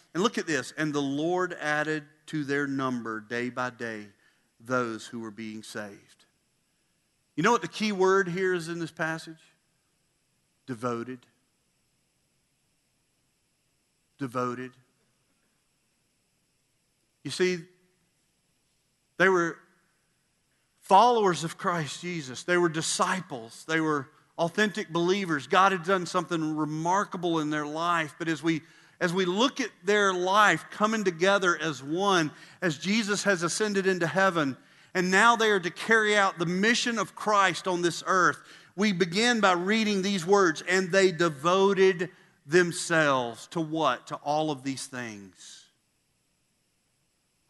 [0.13, 0.73] And look at this.
[0.77, 4.07] And the Lord added to their number day by day
[4.59, 6.25] those who were being saved.
[7.35, 9.39] You know what the key word here is in this passage?
[10.67, 11.25] Devoted.
[14.19, 14.71] Devoted.
[17.23, 17.59] You see,
[19.17, 19.57] they were
[20.81, 25.47] followers of Christ Jesus, they were disciples, they were authentic believers.
[25.47, 28.61] God had done something remarkable in their life, but as we
[29.01, 34.05] as we look at their life coming together as one, as Jesus has ascended into
[34.05, 34.55] heaven,
[34.93, 38.37] and now they are to carry out the mission of Christ on this earth,
[38.75, 42.09] we begin by reading these words, and they devoted
[42.45, 44.07] themselves to what?
[44.07, 45.60] To all of these things.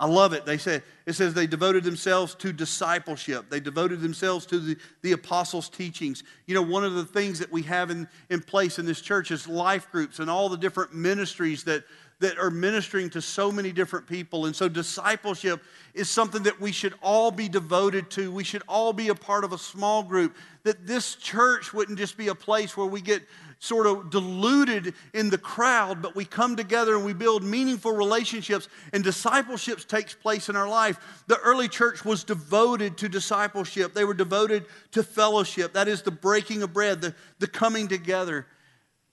[0.02, 0.48] I love it.
[0.48, 3.52] They say it says they devoted themselves to discipleship.
[3.52, 6.24] They devoted themselves to the, the apostles' teachings.
[6.48, 9.30] You know, one of the things that we have in, in place in this church
[9.30, 11.84] is life groups and all the different ministries that,
[12.20, 14.48] that are ministering to so many different people.
[14.48, 15.62] And so discipleship
[15.94, 18.32] is something that we should all be devoted to.
[18.32, 20.36] We should all be a part of a small group.
[20.64, 23.22] That this church wouldn't just be a place where we get
[23.62, 28.68] sort of diluted in the crowd, but we come together and we build meaningful relationships,
[28.92, 31.24] and discipleship takes place in our life.
[31.28, 35.74] The early church was devoted to discipleship, they were devoted to fellowship.
[35.74, 38.48] That is the breaking of bread, the, the coming together,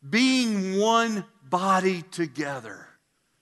[0.08, 2.86] being one body together.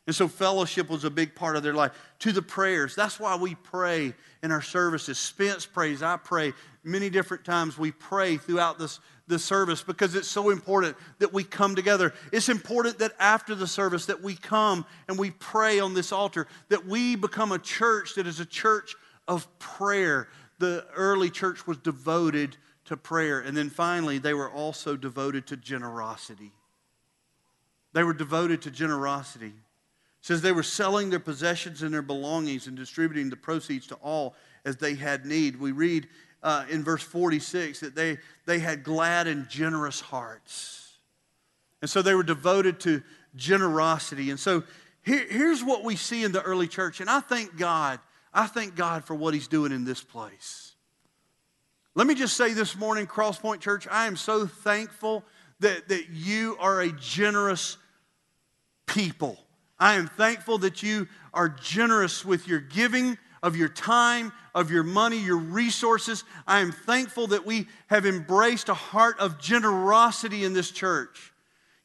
[0.09, 1.93] And so, fellowship was a big part of their life.
[2.21, 5.19] To the prayers, that's why we pray in our services.
[5.19, 6.53] Spence prays, I pray.
[6.85, 11.43] Many different times we pray throughout this, the service because it's so important that we
[11.43, 12.15] come together.
[12.33, 16.47] It's important that after the service that we come and we pray on this altar,
[16.69, 18.95] that we become a church that is a church
[19.27, 20.29] of prayer.
[20.59, 23.41] The early church was devoted to prayer.
[23.41, 26.53] And then finally, they were also devoted to generosity.
[27.93, 29.47] They were devoted to generosity.
[29.47, 29.53] It
[30.21, 34.35] says they were selling their possessions and their belongings and distributing the proceeds to all
[34.65, 35.59] as they had need.
[35.59, 36.09] We read
[36.47, 40.93] uh, in verse 46 that they, they had glad and generous hearts.
[41.83, 43.03] And so they were devoted to
[43.35, 44.31] generosity.
[44.31, 44.63] And so
[45.03, 47.01] here, here's what we see in the early church.
[47.01, 47.99] And I thank God.
[48.33, 50.77] I thank God for what He's doing in this place.
[51.97, 55.25] Let me just say this morning, Crosspoint Church, I am so thankful
[55.59, 57.77] that, that you are a generous
[58.87, 59.37] people.
[59.81, 64.83] I am thankful that you are generous with your giving of your time, of your
[64.83, 66.25] money, your resources.
[66.47, 71.33] I am thankful that we have embraced a heart of generosity in this church.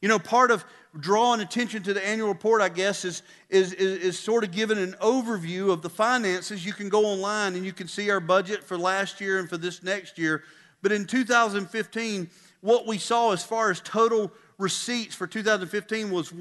[0.02, 0.66] You know, part of
[1.00, 4.78] drawing attention to the annual report, I guess, is, is, is, is, sort of giving
[4.78, 6.66] an overview of the finances.
[6.66, 9.58] You can go online and you can see our budget for last year and for
[9.58, 10.44] this next year.
[10.82, 12.30] But in 2015,
[12.62, 16.32] what we saw as far as total receipts for 2015 was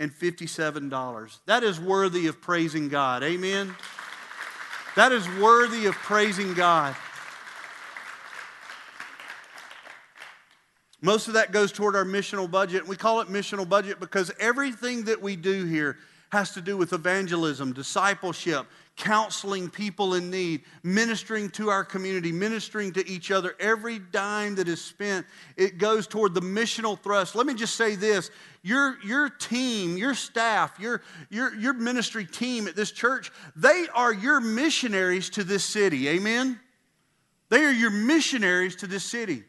[0.00, 1.38] $1,846,657.
[1.46, 3.22] That is worthy of praising God.
[3.22, 3.74] Amen?
[4.96, 6.96] That is worthy of praising God.
[11.02, 12.86] Most of that goes toward our missional budget.
[12.86, 15.96] We call it missional budget because everything that we do here
[16.30, 18.66] has to do with evangelism, discipleship,
[19.00, 23.56] counseling people in need, ministering to our community, ministering to each other.
[23.58, 27.34] Every dime that is spent, it goes toward the missional thrust.
[27.34, 28.30] Let me just say this
[28.62, 34.12] your, your team, your staff, your, your, your ministry team at this church, they are
[34.12, 36.06] your missionaries to this city.
[36.10, 36.60] Amen?
[37.48, 39.44] They are your missionaries to this city.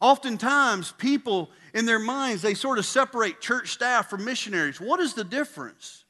[0.00, 4.80] Oftentimes, people in their minds, they sort of separate church staff from missionaries.
[4.80, 6.04] What is the difference?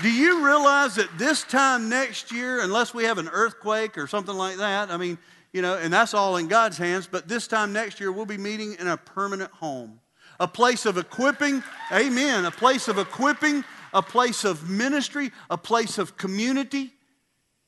[0.00, 4.36] Do you realize that this time next year, unless we have an earthquake or something
[4.36, 5.18] like that, I mean,
[5.52, 8.38] you know, and that's all in God's hands, but this time next year we'll be
[8.38, 9.98] meeting in a permanent home,
[10.38, 11.60] a place of equipping,
[11.90, 16.92] amen, a place of equipping, a place of ministry, a place of community.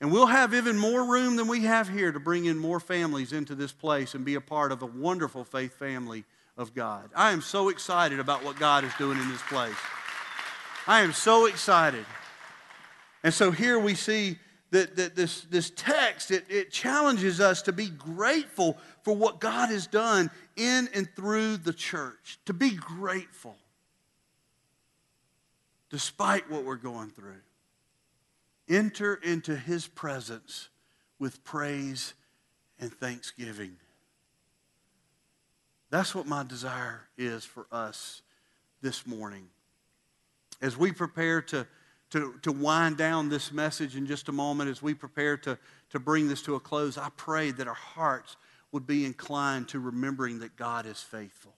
[0.00, 3.32] And we'll have even more room than we have here to bring in more families
[3.32, 6.24] into this place and be a part of a wonderful faith family
[6.58, 7.08] of God.
[7.14, 9.76] I am so excited about what God is doing in this place.
[10.86, 12.04] I am so excited.
[13.22, 14.36] And so here we see
[14.70, 19.70] that, that this, this text, it, it challenges us to be grateful for what God
[19.70, 22.38] has done in and through the church.
[22.46, 23.56] To be grateful
[25.90, 27.40] despite what we're going through.
[28.68, 30.68] Enter into his presence
[31.18, 32.14] with praise
[32.78, 33.76] and thanksgiving.
[35.90, 38.22] That's what my desire is for us
[38.82, 39.48] this morning.
[40.60, 41.66] As we prepare to,
[42.10, 45.58] to, to wind down this message in just a moment, as we prepare to,
[45.90, 48.36] to bring this to a close, I pray that our hearts
[48.72, 51.54] would be inclined to remembering that God is faithful.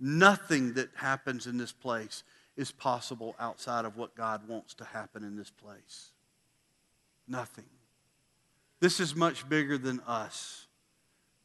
[0.00, 2.22] Nothing that happens in this place
[2.56, 6.10] is possible outside of what God wants to happen in this place.
[7.26, 7.66] Nothing.
[8.80, 10.67] This is much bigger than us.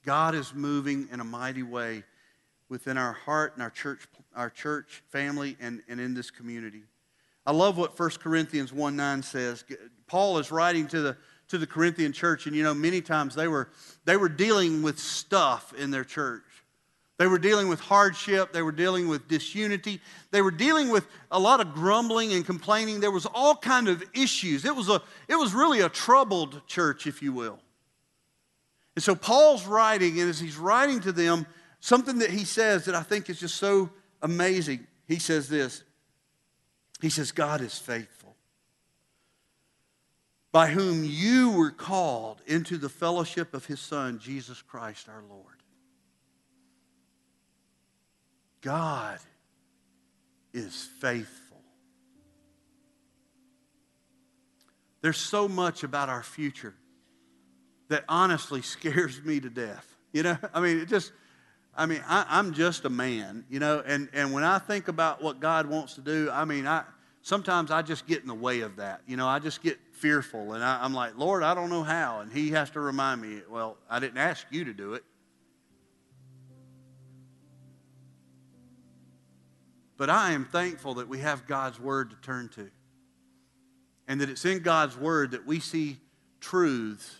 [0.05, 2.03] God is moving in a mighty way
[2.69, 4.01] within our heart and our church,
[4.35, 6.83] our church family and, and in this community.
[7.45, 9.63] I love what 1 Corinthians 1 9 says.
[10.07, 11.17] Paul is writing to the,
[11.49, 13.69] to the Corinthian church, and you know, many times they were,
[14.05, 16.43] they were dealing with stuff in their church.
[17.19, 18.51] They were dealing with hardship.
[18.53, 20.01] They were dealing with disunity.
[20.31, 22.99] They were dealing with a lot of grumbling and complaining.
[22.99, 24.65] There was all kind of issues.
[24.65, 27.59] It was, a, it was really a troubled church, if you will.
[28.95, 31.47] And so Paul's writing, and as he's writing to them,
[31.79, 33.89] something that he says that I think is just so
[34.21, 34.85] amazing.
[35.07, 35.83] He says this
[37.01, 38.35] He says, God is faithful,
[40.51, 45.47] by whom you were called into the fellowship of his Son, Jesus Christ our Lord.
[48.61, 49.19] God
[50.53, 51.61] is faithful.
[55.01, 56.73] There's so much about our future
[57.89, 59.87] that honestly scares me to death.
[60.11, 61.11] You know, I mean, it just,
[61.75, 65.23] I mean, I, am just a man, you know, and, and when I think about
[65.23, 66.83] what God wants to do, I mean, I
[67.23, 69.01] sometimes I just get in the way of that.
[69.07, 72.19] You know, I just get fearful and I, I'm like, Lord, I don't know how.
[72.19, 75.03] And He has to remind me, well, I didn't ask you to do it.
[79.97, 82.69] But I am thankful that we have God's Word to turn to.
[84.07, 85.97] And that it's in God's Word that we see
[86.41, 87.15] truths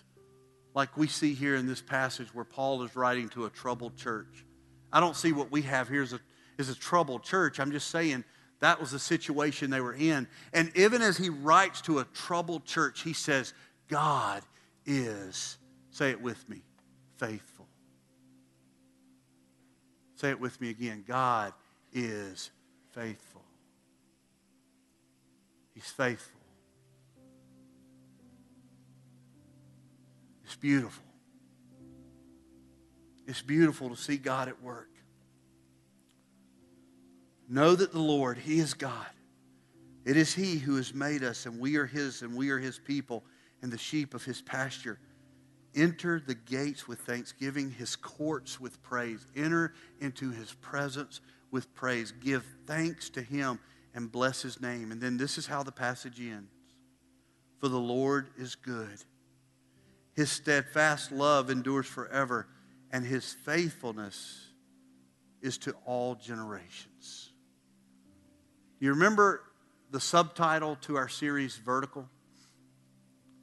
[0.73, 4.45] like we see here in this passage where Paul is writing to a troubled church.
[4.91, 6.19] I don't see what we have here as a,
[6.57, 7.59] as a troubled church.
[7.59, 8.23] I'm just saying
[8.59, 10.27] that was the situation they were in.
[10.53, 13.53] And even as he writes to a troubled church, he says,
[13.89, 14.41] God
[14.85, 15.57] is,
[15.91, 16.61] say it with me,
[17.17, 17.67] faithful.
[20.15, 21.03] Say it with me again.
[21.05, 21.53] God
[21.91, 22.51] is
[22.93, 23.43] faithful.
[25.73, 26.39] He's faithful.
[30.53, 31.03] It's beautiful.
[33.25, 34.91] It's beautiful to see God at work.
[37.49, 39.07] Know that the Lord, He is God.
[40.05, 42.77] It is He who has made us, and we are His, and we are His
[42.77, 43.23] people,
[43.63, 44.99] and the sheep of His pasture.
[45.73, 49.25] Enter the gates with thanksgiving, His courts with praise.
[49.35, 52.11] Enter into His presence with praise.
[52.11, 53.57] Give thanks to him
[53.95, 54.91] and bless his name.
[54.91, 56.51] And then this is how the passage ends
[57.59, 59.03] For the Lord is good,
[60.13, 62.47] his steadfast love endures forever,
[62.91, 64.47] and his faithfulness
[65.41, 67.31] is to all generations.
[68.79, 69.41] You remember
[69.91, 72.07] the subtitle to our series, Vertical?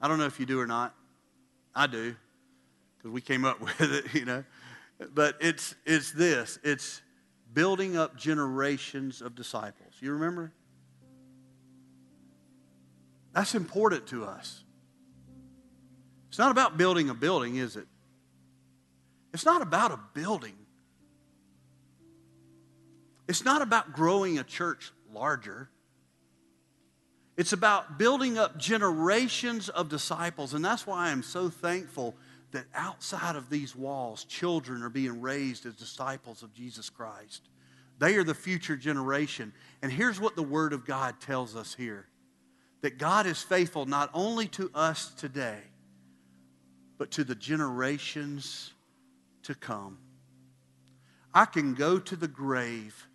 [0.01, 0.95] I don't know if you do or not.
[1.75, 2.15] I do,
[2.97, 4.45] because we came up with it, you know.
[5.15, 7.03] But it's, it's this it's
[7.53, 9.95] building up generations of disciples.
[10.01, 10.53] You remember?
[13.33, 14.65] That's important to us.
[16.31, 17.89] It's not about building a building, is it?
[19.35, 20.55] It's not about a building.
[23.29, 25.69] It's not about growing a church larger.
[27.37, 30.55] It's about building up generations of disciples.
[30.55, 32.15] And that's why I'm so thankful
[32.53, 37.49] that outside of these walls, children are being raised as disciples of Jesus Christ.
[37.99, 39.53] They are the future generation.
[39.83, 42.07] And here's what the Word of God tells us here
[42.83, 45.59] that God is faithful not only to us today,
[47.01, 48.75] but to the generations
[49.43, 49.97] to come.
[51.33, 53.07] I can go to the grave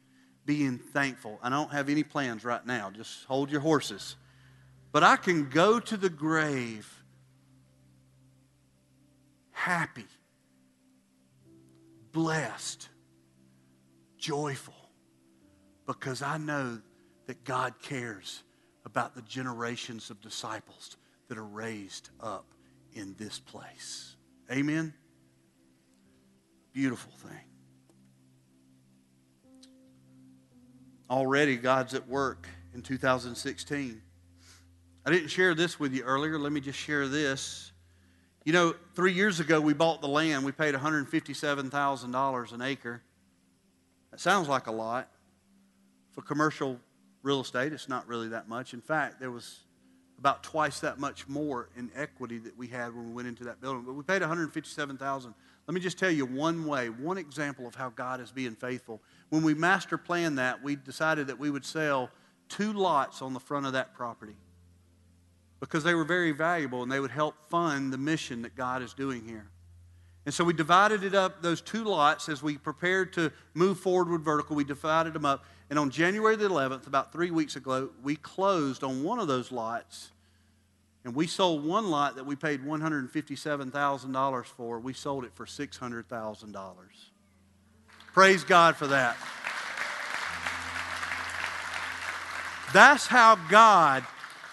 [0.43, 1.37] being thankful.
[1.43, 4.15] I don't have any plans right now, just hold your horses.
[4.91, 6.91] But I can go to the grave
[9.51, 10.07] happy,
[12.11, 12.89] blessed,
[14.17, 14.73] joyful,
[15.85, 16.81] because I know
[17.27, 18.41] that God cares
[18.83, 22.47] about the generations of disciples that are raised up
[22.95, 24.15] in this place.
[24.51, 24.93] Amen?
[26.73, 27.39] Beautiful thing.
[31.09, 34.01] Already, God's at work in 2016.
[35.05, 36.39] I didn't share this with you earlier.
[36.39, 37.71] Let me just share this.
[38.43, 40.43] You know, three years ago, we bought the land.
[40.43, 43.01] We paid $157,000 an acre.
[44.11, 45.09] That sounds like a lot.
[46.13, 46.79] For commercial
[47.21, 48.73] real estate, it's not really that much.
[48.73, 49.59] In fact, there was
[50.17, 53.61] about twice that much more in equity that we had when we went into that
[53.61, 53.83] building.
[53.85, 55.33] But we paid 157,000.
[55.67, 59.01] Let me just tell you one way, one example of how God is being faithful.
[59.29, 62.09] When we master planned that, we decided that we would sell
[62.49, 64.35] two lots on the front of that property
[65.59, 68.93] because they were very valuable and they would help fund the mission that God is
[68.93, 69.47] doing here.
[70.25, 74.09] And so we divided it up, those two lots, as we prepared to move forward
[74.09, 75.45] with vertical, we divided them up.
[75.69, 79.51] And on January the 11th, about three weeks ago, we closed on one of those
[79.51, 80.11] lots.
[81.03, 84.79] And we sold one lot that we paid $157,000 for.
[84.79, 86.75] We sold it for $600,000.
[88.13, 89.17] Praise God for that.
[92.73, 94.03] That's how God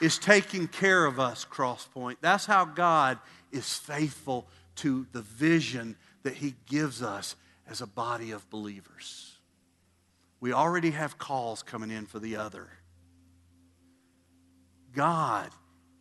[0.01, 2.17] is taking care of us, Crosspoint.
[2.21, 3.19] That's how God
[3.51, 4.47] is faithful
[4.77, 7.37] to the vision that He gives us
[7.69, 9.32] as a body of believers.
[10.43, 12.69] We already have calls coming in for the other.
[14.93, 15.51] God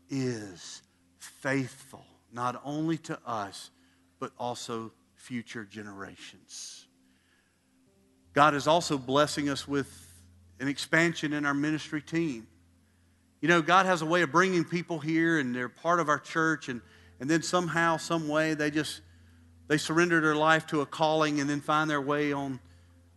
[0.10, 0.82] is
[1.20, 3.70] faithful, not only to us,
[4.20, 6.88] but also future generations.
[8.34, 9.88] God is also blessing us with
[10.60, 12.48] an expansion in our ministry team.
[13.42, 16.20] You know, God has a way of bringing people here and they're part of our
[16.20, 16.82] church and,
[17.20, 19.02] and then somehow, some way, they just,
[19.68, 22.60] they surrender their life to a calling and then find their way on,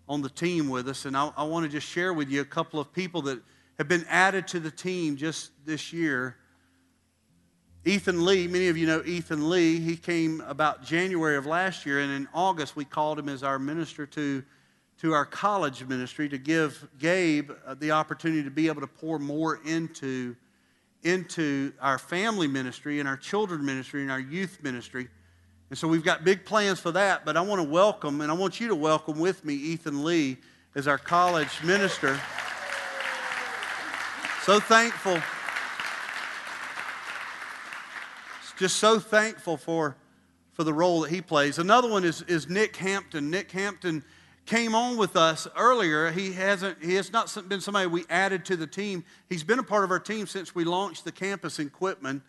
[0.08, 1.04] on the team with us.
[1.04, 3.40] And I, I want to just share with you a couple of people that
[3.78, 6.36] have been added to the team just this year.
[7.84, 9.78] Ethan Lee, many of you know Ethan Lee.
[9.78, 13.58] He came about January of last year, and in August we called him as our
[13.58, 14.42] minister to
[14.98, 19.18] to our college ministry to give Gabe uh, the opportunity to be able to pour
[19.18, 20.36] more into,
[21.02, 25.08] into our family ministry and our children ministry and our youth ministry.
[25.70, 28.34] And so we've got big plans for that, but I want to welcome, and I
[28.34, 30.36] want you to welcome with me Ethan Lee
[30.74, 32.20] as our college minister.
[34.42, 35.20] So thankful.
[38.58, 39.96] Just so thankful for,
[40.52, 41.58] for the role that he plays.
[41.58, 43.30] Another one is, is Nick Hampton.
[43.30, 44.04] Nick Hampton
[44.46, 46.10] came on with us earlier.
[46.10, 46.82] He hasn't.
[46.82, 49.04] He has not been somebody we added to the team.
[49.28, 52.22] He's been a part of our team since we launched the campus in Quitman,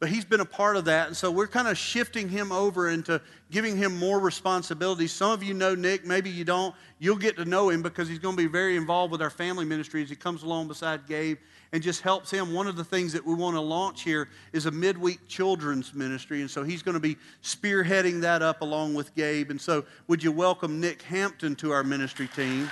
[0.00, 2.88] but he's been a part of that, and so we're kind of shifting him over
[2.88, 3.20] into
[3.50, 5.06] giving him more responsibility.
[5.06, 6.74] Some of you know Nick, maybe you don't.
[6.98, 9.66] You'll get to know him because he's going to be very involved with our family
[9.66, 11.36] ministry as he comes along beside Gabe
[11.72, 12.54] and just helps him.
[12.54, 16.40] One of the things that we want to launch here is a midweek children's ministry,
[16.40, 19.50] and so he's going to be spearheading that up along with Gabe.
[19.50, 22.70] And so, would you welcome Nick Hampton to our ministry team?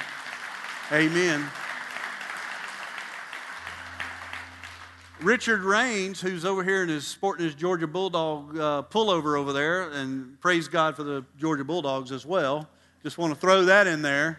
[0.90, 1.46] Amen.
[5.20, 9.90] Richard Rains, who's over here and is sporting his Georgia Bulldog uh, pullover over there,
[9.90, 12.68] and praise God for the Georgia Bulldogs as well.
[13.02, 14.38] Just want to throw that in there.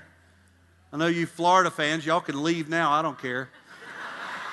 [0.93, 3.49] I know you Florida fans, y'all can leave now, I don't care.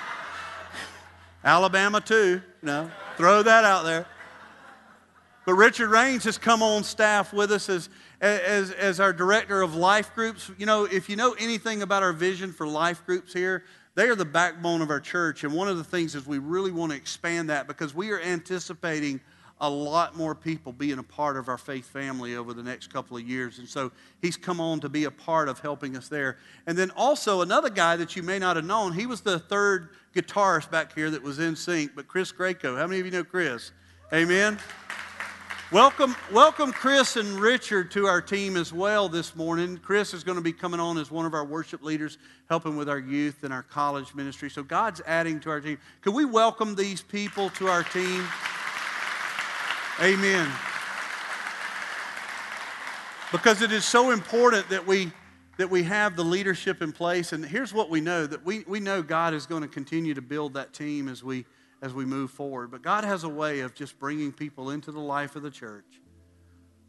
[1.45, 4.05] Alabama too, know, throw that out there.
[5.45, 7.87] But Richard Rains has come on staff with us as,
[8.19, 10.51] as, as our director of life groups.
[10.57, 13.63] You know, if you know anything about our vision for life groups here,
[13.97, 15.43] they are the backbone of our church.
[15.43, 18.19] And one of the things is we really want to expand that because we are
[18.21, 19.19] anticipating
[19.59, 23.17] a lot more people being a part of our faith family over the next couple
[23.17, 23.57] of years.
[23.57, 23.91] And so
[24.21, 26.37] he's come on to be a part of helping us there.
[26.67, 29.89] And then also another guy that you may not have known, he was the third
[30.13, 32.75] guitarist back here that was in sync, but Chris Greco.
[32.77, 33.71] How many of you know Chris?
[34.13, 34.59] Amen.
[35.69, 39.77] Welcome, welcome Chris and Richard to our team as well this morning.
[39.83, 42.87] Chris is going to be coming on as one of our worship leaders, helping with
[42.87, 44.49] our youth and our college ministry.
[44.49, 45.77] So God's adding to our team.
[46.01, 48.25] Can we welcome these people to our team?
[50.01, 50.49] Amen.
[53.33, 55.11] Because it is so important that we
[55.57, 57.33] that we have the leadership in place.
[57.33, 60.21] And here's what we know that we, we know God is going to continue to
[60.21, 61.45] build that team as we
[61.81, 62.71] as we move forward.
[62.71, 66.01] But God has a way of just bringing people into the life of the church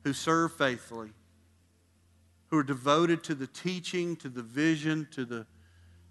[0.05, 1.11] who serve faithfully,
[2.49, 5.47] who are devoted to the teaching, to the vision, to the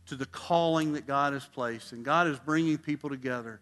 [0.07, 1.91] to the calling that God has placed.
[1.91, 3.59] And God is bringing people together.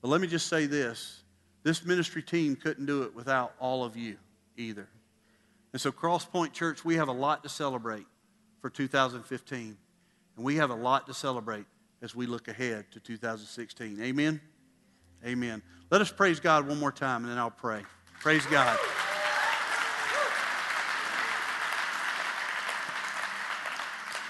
[0.00, 1.22] But let me just say this
[1.62, 4.16] this ministry team couldn't do it without all of you
[4.56, 4.88] either.
[5.72, 8.06] And so, Crosspoint Church, we have a lot to celebrate
[8.60, 9.76] for 2015.
[10.36, 11.66] And we have a lot to celebrate
[12.02, 14.00] as we look ahead to 2016.
[14.00, 14.40] Amen?
[15.24, 15.62] Amen.
[15.90, 17.82] Let us praise God one more time and then I'll pray.
[18.20, 18.78] Praise God.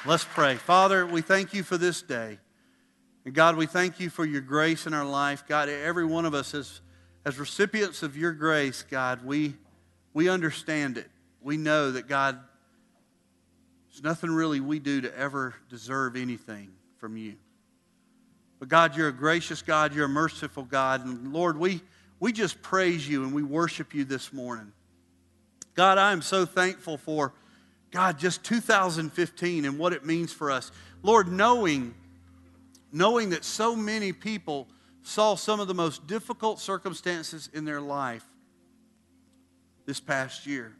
[0.06, 0.56] Let's pray.
[0.56, 2.38] Father, we thank you for this day.
[3.26, 5.44] And God, we thank you for your grace in our life.
[5.46, 6.80] God, every one of us as,
[7.26, 9.54] as recipients of your grace, God, we,
[10.14, 11.10] we understand it.
[11.42, 12.40] We know that, God,
[13.90, 17.34] there's nothing really we do to ever deserve anything from you.
[18.60, 21.04] But God, you're a gracious God, you're a merciful God.
[21.04, 21.80] And Lord, we,
[22.20, 24.72] we just praise you and we worship you this morning.
[25.74, 27.32] God, I am so thankful for,
[27.90, 30.70] God, just 2015 and what it means for us.
[31.02, 31.94] Lord, knowing,
[32.92, 34.68] knowing that so many people
[35.02, 38.24] saw some of the most difficult circumstances in their life
[39.86, 40.76] this past year.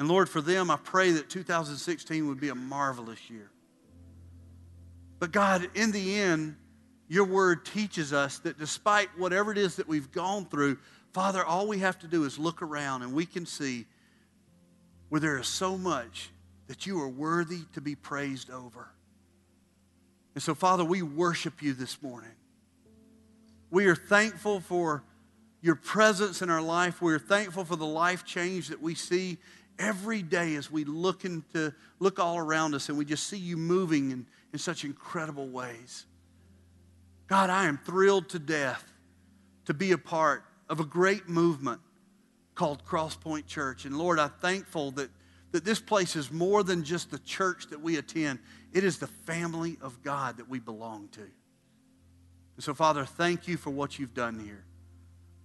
[0.00, 3.48] And Lord, for them, I pray that 2016 would be a marvelous year.
[5.22, 6.56] But God, in the end,
[7.06, 10.78] your word teaches us that despite whatever it is that we've gone through,
[11.12, 13.86] Father, all we have to do is look around and we can see
[15.10, 16.30] where there is so much
[16.66, 18.88] that you are worthy to be praised over.
[20.34, 22.34] And so, Father, we worship you this morning.
[23.70, 25.04] We are thankful for
[25.60, 27.00] your presence in our life.
[27.00, 29.38] We are thankful for the life change that we see
[29.78, 33.56] every day as we look into look all around us and we just see you
[33.56, 36.06] moving in, in such incredible ways.
[37.26, 38.84] God, I am thrilled to death
[39.64, 41.80] to be a part of a great movement
[42.54, 43.84] called Crosspoint Church.
[43.84, 45.10] And Lord, I'm thankful that,
[45.52, 48.38] that this place is more than just the church that we attend.
[48.72, 51.20] It is the family of God that we belong to.
[51.20, 54.64] And so, Father, thank you for what you've done here.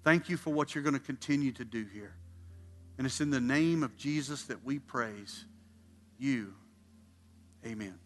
[0.04, 2.16] Thank you for what you're going to continue to do here.
[2.98, 5.46] And it's in the name of Jesus that we praise
[6.18, 6.54] you.
[7.66, 7.98] Amen.